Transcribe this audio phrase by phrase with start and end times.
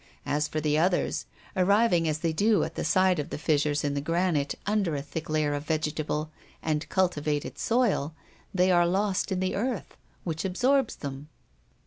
[0.25, 3.93] As for the others, arriving as they do at the side of the fissures in
[3.93, 6.31] the granite under a thick layer of vegetable
[6.63, 8.15] and cultivated soil,
[8.51, 11.29] they are lost in the earth, which absorbs them.